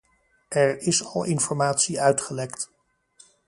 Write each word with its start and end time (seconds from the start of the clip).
Er 0.49 0.79
is 0.79 1.05
al 1.05 1.23
informatie 1.23 2.01
uitgelekt. 2.01 2.71